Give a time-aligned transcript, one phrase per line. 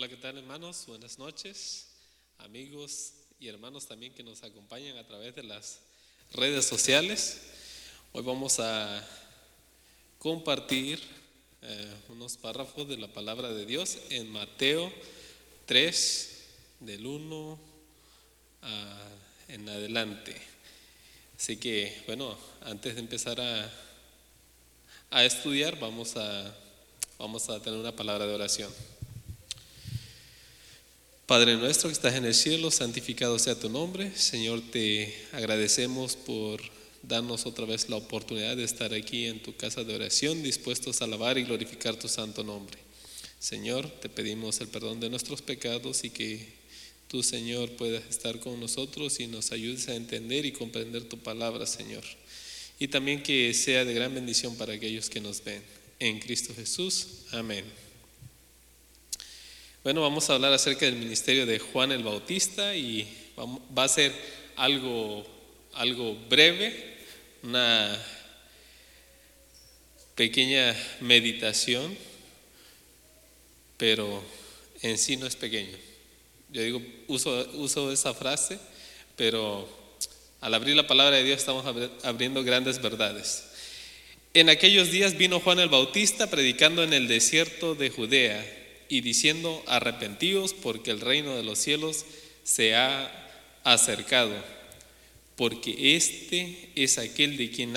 [0.00, 0.84] Hola, ¿qué tal hermanos?
[0.86, 1.88] Buenas noches,
[2.38, 5.80] amigos y hermanos también que nos acompañan a través de las
[6.32, 7.42] redes sociales.
[8.12, 9.06] Hoy vamos a
[10.18, 10.98] compartir
[11.60, 14.90] eh, unos párrafos de la palabra de Dios en Mateo
[15.66, 16.44] 3,
[16.80, 17.58] del 1
[19.48, 20.34] en adelante.
[21.36, 23.70] Así que, bueno, antes de empezar a,
[25.10, 26.56] a estudiar, vamos a,
[27.18, 28.72] vamos a tener una palabra de oración.
[31.30, 34.10] Padre nuestro que estás en el cielo, santificado sea tu nombre.
[34.16, 36.60] Señor, te agradecemos por
[37.04, 41.04] darnos otra vez la oportunidad de estar aquí en tu casa de oración, dispuestos a
[41.04, 42.78] alabar y glorificar tu santo nombre.
[43.38, 46.48] Señor, te pedimos el perdón de nuestros pecados y que
[47.06, 51.64] tú, Señor, puedas estar con nosotros y nos ayudes a entender y comprender tu palabra,
[51.64, 52.02] Señor.
[52.80, 55.62] Y también que sea de gran bendición para aquellos que nos ven.
[56.00, 57.06] En Cristo Jesús.
[57.30, 57.64] Amén.
[59.82, 63.08] Bueno, vamos a hablar acerca del ministerio de Juan el Bautista y
[63.76, 64.12] va a ser
[64.56, 65.26] algo,
[65.72, 66.98] algo breve,
[67.42, 67.98] una
[70.14, 71.96] pequeña meditación,
[73.78, 74.22] pero
[74.82, 75.78] en sí no es pequeño.
[76.50, 78.58] Yo digo, uso, uso esa frase,
[79.16, 79.66] pero
[80.42, 81.64] al abrir la palabra de Dios estamos
[82.04, 83.44] abriendo grandes verdades.
[84.34, 88.59] En aquellos días vino Juan el Bautista predicando en el desierto de Judea
[88.90, 92.04] y diciendo, arrepentíos porque el reino de los cielos
[92.42, 93.10] se ha
[93.62, 94.34] acercado,
[95.36, 97.72] porque este es aquel de quien,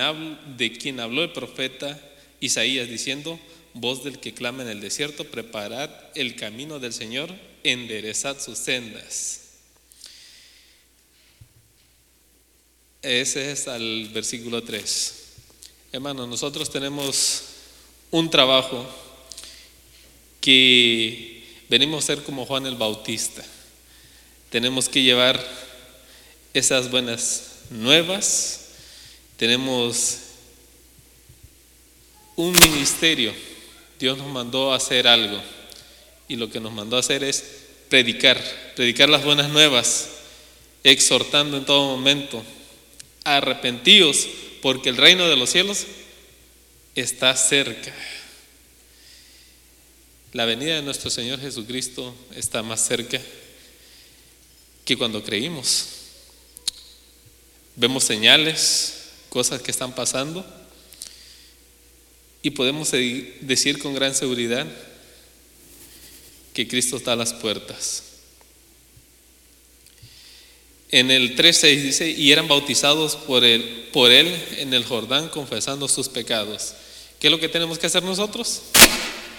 [0.58, 2.02] de quien habló el profeta
[2.40, 3.40] Isaías diciendo,
[3.76, 7.32] voz del que clama en el desierto, preparad el camino del Señor,
[7.64, 9.42] enderezad sus sendas.
[13.04, 15.16] Ese es al versículo 3.
[15.92, 17.44] Hermano, nosotros tenemos
[18.10, 18.88] un trabajo
[20.44, 23.42] que venimos a ser como Juan el Bautista.
[24.50, 25.42] Tenemos que llevar
[26.54, 28.72] esas buenas nuevas.
[29.38, 30.18] Tenemos
[32.36, 33.34] un ministerio.
[33.98, 35.42] Dios nos mandó a hacer algo.
[36.28, 37.42] Y lo que nos mandó a hacer es
[37.88, 38.38] predicar,
[38.76, 40.10] predicar las buenas nuevas,
[40.84, 42.44] exhortando en todo momento,
[43.24, 44.28] arrepentidos,
[44.62, 45.86] porque el reino de los cielos
[46.96, 47.94] está cerca.
[50.34, 53.22] La venida de nuestro Señor Jesucristo está más cerca
[54.84, 55.86] que cuando creímos.
[57.76, 58.96] Vemos señales,
[59.30, 60.44] cosas que están pasando
[62.42, 62.90] y podemos
[63.42, 64.66] decir con gran seguridad
[66.56, 68.04] que Cristo está a las puertas.
[70.90, 75.88] En el 3.6 dice, y eran bautizados por él, por él en el Jordán confesando
[75.88, 76.74] sus pecados.
[77.20, 78.64] ¿Qué es lo que tenemos que hacer nosotros?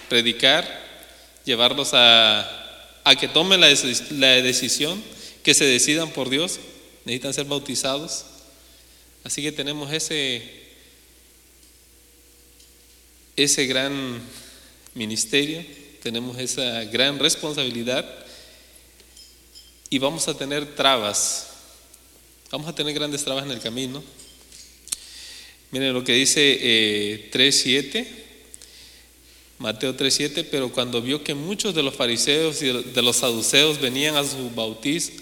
[0.08, 0.83] Predicar
[1.44, 3.68] llevarlos a, a que tomen la,
[4.10, 5.02] la decisión,
[5.42, 6.58] que se decidan por Dios,
[7.04, 8.24] necesitan ser bautizados.
[9.24, 10.42] Así que tenemos ese,
[13.36, 14.20] ese gran
[14.94, 15.64] ministerio,
[16.02, 18.06] tenemos esa gran responsabilidad
[19.90, 21.48] y vamos a tener trabas,
[22.50, 24.02] vamos a tener grandes trabas en el camino.
[25.70, 28.23] Miren lo que dice eh, 3.7.
[29.64, 34.14] Mateo 3:7, pero cuando vio que muchos de los fariseos y de los saduceos venían
[34.14, 34.50] a su,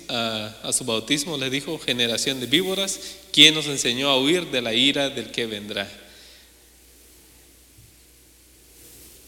[0.08, 2.98] a, su bautismo, le dijo, generación de víboras,
[3.32, 5.88] ¿quién nos enseñó a huir de la ira del que vendrá?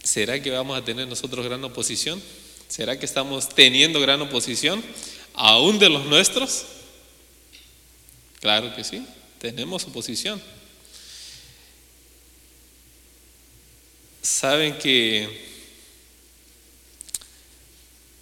[0.03, 2.21] ¿Será que vamos a tener nosotros gran oposición?
[2.67, 4.83] ¿Será que estamos teniendo gran oposición
[5.35, 6.65] aún de los nuestros?
[8.41, 9.07] Claro que sí,
[9.39, 10.43] tenemos oposición.
[14.25, 15.29] Saben que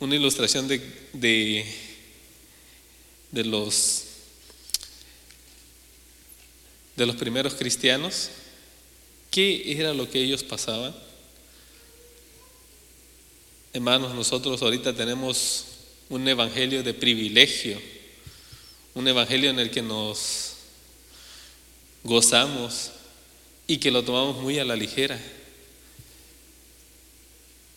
[0.01, 0.83] una ilustración de,
[1.13, 1.65] de,
[3.45, 4.03] los,
[6.97, 8.31] de los primeros cristianos,
[9.31, 10.93] ¿qué era lo que ellos pasaban?
[13.73, 15.67] Hermanos, nosotros ahorita tenemos
[16.09, 17.81] un evangelio de privilegio,
[18.95, 20.55] un evangelio en el que nos
[22.03, 22.91] gozamos
[23.69, 25.21] y que lo tomamos muy a la ligera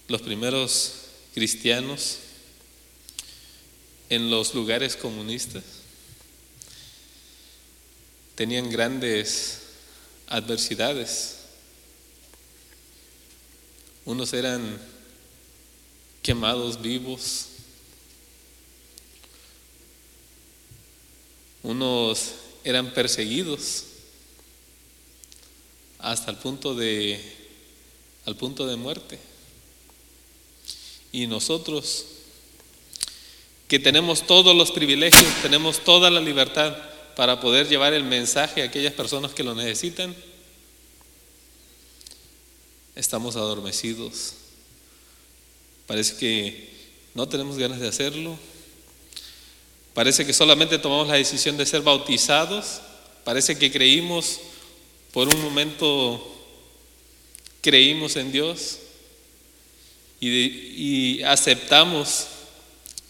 [0.07, 0.93] los primeros
[1.33, 2.19] cristianos
[4.09, 5.63] en los lugares comunistas
[8.35, 9.61] tenían grandes
[10.27, 11.37] adversidades.
[14.03, 14.79] Unos eran
[16.21, 17.47] quemados vivos,
[21.63, 23.85] unos eran perseguidos
[25.97, 27.19] hasta el punto de
[28.25, 29.19] al punto de muerte.
[31.15, 32.07] Y nosotros
[33.69, 36.75] que tenemos todos los privilegios, tenemos toda la libertad
[37.15, 40.13] para poder llevar el mensaje a aquellas personas que lo necesitan,
[42.97, 44.33] estamos adormecidos.
[45.87, 46.69] Parece que
[47.13, 48.37] no tenemos ganas de hacerlo.
[49.93, 52.81] Parece que solamente tomamos la decisión de ser bautizados.
[53.23, 54.41] Parece que creímos
[55.13, 56.21] por un momento,
[57.61, 58.79] creímos en Dios
[60.27, 62.27] y, aceptamos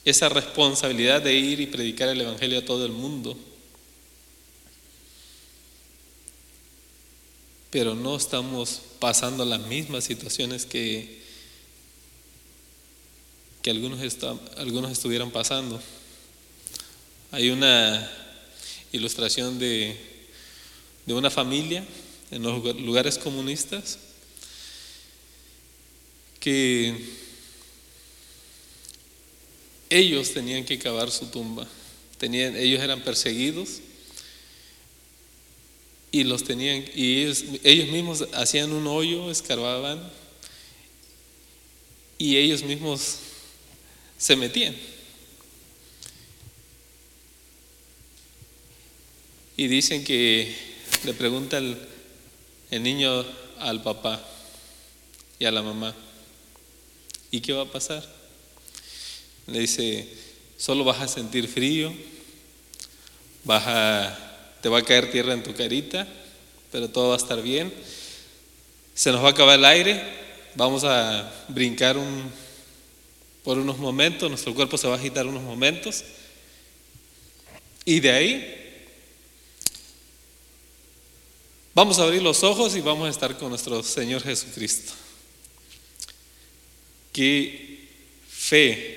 [0.03, 3.37] esa responsabilidad de ir y predicar el Evangelio a todo el mundo.
[7.71, 11.21] Pero no estamos pasando las mismas situaciones que,
[13.61, 13.99] que algunos,
[14.57, 15.81] algunos estuvieran pasando.
[17.31, 18.09] Hay una
[18.91, 19.97] ilustración de,
[21.05, 21.83] de una familia
[22.31, 23.99] en los lugares comunistas
[26.45, 26.93] que
[29.89, 31.67] ellos tenían que cavar su tumba.
[32.19, 33.79] Tenían, ellos eran perseguidos
[36.11, 37.43] y los tenían y ellos,
[37.89, 40.07] mismos hacían un hoyo, escarbaban
[42.19, 43.17] y ellos mismos
[44.19, 44.77] se metían.
[49.57, 50.55] Y dicen que
[51.05, 51.75] le pregunta el,
[52.69, 53.25] el niño
[53.57, 54.23] al papá
[55.39, 55.95] y a la mamá,
[57.31, 58.03] ¿y qué va a pasar?
[59.47, 60.07] Le dice,
[60.57, 61.93] solo vas a sentir frío,
[63.43, 66.07] vas a, te va a caer tierra en tu carita,
[66.71, 67.73] pero todo va a estar bien.
[68.93, 70.01] Se nos va a acabar el aire,
[70.55, 72.31] vamos a brincar un,
[73.43, 76.03] por unos momentos, nuestro cuerpo se va a agitar unos momentos.
[77.85, 78.83] Y de ahí
[81.75, 84.93] vamos a abrir los ojos y vamos a estar con nuestro Señor Jesucristo.
[87.15, 87.87] Qué
[88.27, 88.95] fe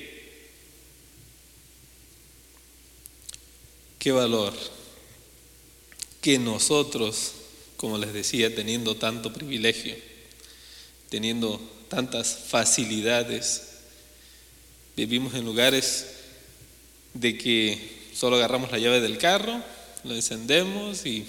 [4.00, 4.52] qué valor
[6.20, 7.34] que nosotros,
[7.76, 9.94] como les decía, teniendo tanto privilegio,
[11.10, 13.68] teniendo tantas facilidades,
[14.96, 16.06] vivimos en lugares
[17.14, 19.62] de que solo agarramos la llave del carro,
[20.02, 21.24] lo encendemos y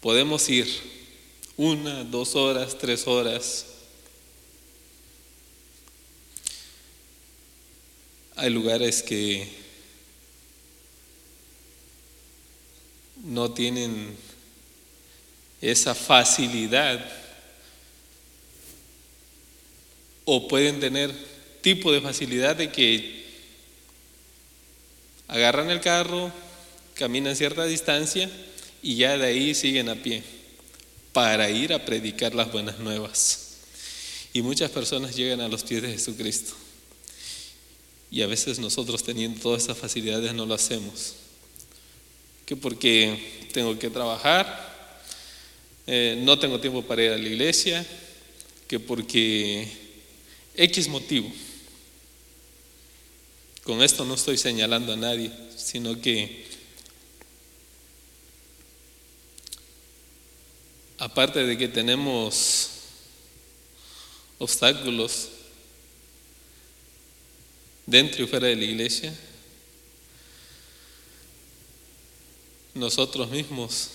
[0.00, 0.66] podemos ir
[1.58, 3.66] una, dos horas, tres horas.
[8.42, 9.46] Hay lugares que
[13.22, 14.16] no tienen
[15.60, 17.08] esa facilidad
[20.24, 21.14] o pueden tener
[21.60, 23.26] tipo de facilidad de que
[25.28, 26.32] agarran el carro,
[26.94, 28.28] caminan cierta distancia
[28.82, 30.24] y ya de ahí siguen a pie
[31.12, 33.58] para ir a predicar las buenas nuevas.
[34.32, 36.56] Y muchas personas llegan a los pies de Jesucristo.
[38.12, 41.16] Y a veces nosotros teniendo todas esas facilidades no lo hacemos
[42.46, 44.92] que porque tengo que trabajar,
[45.86, 47.86] eh, no tengo tiempo para ir a la iglesia,
[48.68, 49.68] que porque
[50.54, 51.30] X motivo.
[53.64, 56.44] Con esto no estoy señalando a nadie, sino que
[60.98, 62.70] aparte de que tenemos
[64.38, 65.28] obstáculos
[67.92, 69.14] dentro y fuera de la iglesia,
[72.72, 73.90] nosotros mismos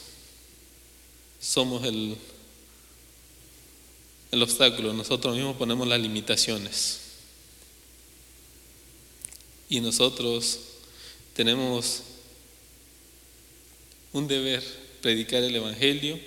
[1.41, 2.15] somos el,
[4.31, 6.99] el obstáculo, nosotros mismos ponemos las limitaciones.
[9.67, 10.59] Y nosotros
[11.33, 12.03] tenemos
[14.13, 14.63] un deber,
[15.01, 16.19] predicar el Evangelio,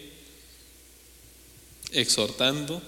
[1.93, 2.83] exhortando,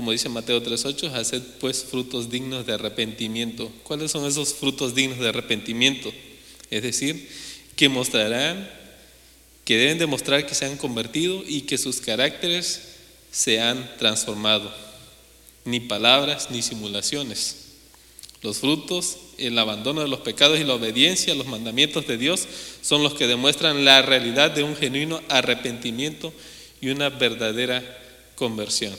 [0.00, 3.70] como dice Mateo 3.8, haced pues frutos dignos de arrepentimiento.
[3.82, 6.10] ¿Cuáles son esos frutos dignos de arrepentimiento?
[6.70, 7.28] Es decir,
[7.76, 8.66] que mostrarán,
[9.66, 12.80] que deben demostrar que se han convertido y que sus caracteres
[13.30, 14.72] se han transformado.
[15.66, 17.56] Ni palabras ni simulaciones.
[18.40, 22.48] Los frutos, el abandono de los pecados y la obediencia a los mandamientos de Dios
[22.80, 26.32] son los que demuestran la realidad de un genuino arrepentimiento
[26.80, 27.84] y una verdadera
[28.34, 28.96] conversión.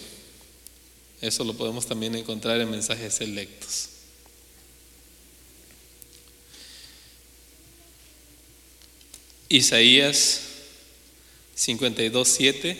[1.22, 3.90] Eso lo podemos también encontrar en mensajes selectos.
[9.48, 10.42] Isaías
[11.58, 12.78] 52.7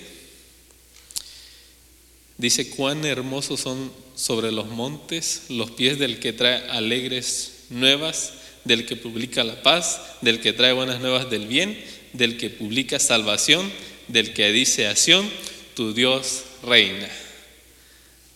[2.38, 8.34] dice, cuán hermosos son sobre los montes los pies del que trae alegres nuevas,
[8.64, 11.78] del que publica la paz, del que trae buenas nuevas del bien,
[12.14, 13.72] del que publica salvación,
[14.08, 15.30] del que dice acción,
[15.76, 17.10] tu Dios reina.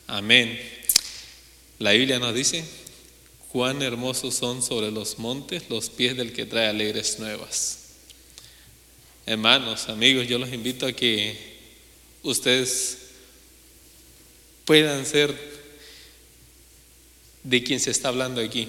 [0.07, 0.59] Amén.
[1.79, 2.63] La Biblia nos dice,
[3.51, 7.79] cuán hermosos son sobre los montes los pies del que trae alegres nuevas.
[9.25, 11.55] Hermanos, amigos, yo los invito a que
[12.21, 12.97] ustedes
[14.65, 15.33] puedan ser
[17.43, 18.67] de quien se está hablando aquí,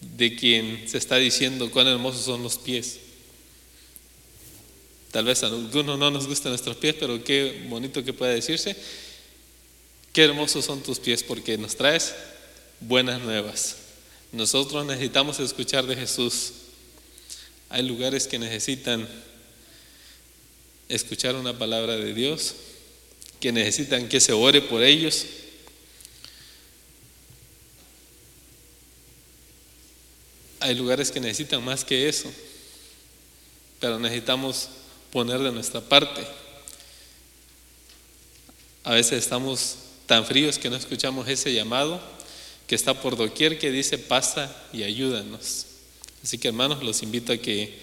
[0.00, 3.00] de quien se está diciendo cuán hermosos son los pies.
[5.10, 8.76] Tal vez a algunos no nos gustan nuestros pies, pero qué bonito que pueda decirse.
[10.16, 12.14] Qué hermosos son tus pies porque nos traes
[12.80, 13.76] buenas nuevas.
[14.32, 16.52] Nosotros necesitamos escuchar de Jesús.
[17.68, 19.06] Hay lugares que necesitan
[20.88, 22.54] escuchar una palabra de Dios,
[23.40, 25.26] que necesitan que se ore por ellos.
[30.60, 32.32] Hay lugares que necesitan más que eso,
[33.80, 34.70] pero necesitamos
[35.12, 36.26] poner de nuestra parte.
[38.82, 42.00] A veces estamos tan fríos que no escuchamos ese llamado
[42.66, 45.66] que está por doquier que dice pasa y ayúdanos.
[46.22, 47.78] Así que hermanos, los invito a que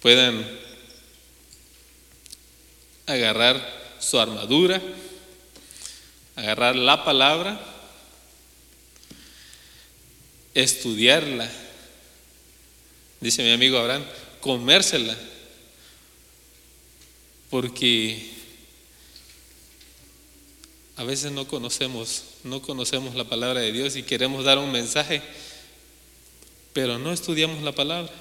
[0.00, 0.46] puedan
[3.06, 4.80] agarrar su armadura,
[6.36, 7.60] agarrar la palabra,
[10.54, 11.50] estudiarla.
[13.20, 14.04] Dice mi amigo Abraham,
[14.40, 15.16] comérsela
[17.50, 18.30] porque
[20.96, 25.22] a veces no conocemos, no conocemos la palabra de Dios y queremos dar un mensaje,
[26.72, 28.12] pero no estudiamos la palabra.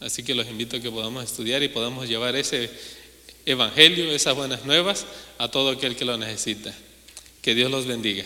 [0.00, 2.70] Así que los invito a que podamos estudiar y podamos llevar ese
[3.44, 5.04] evangelio, esas buenas nuevas,
[5.38, 6.74] a todo aquel que lo necesita.
[7.42, 8.24] Que Dios los bendiga.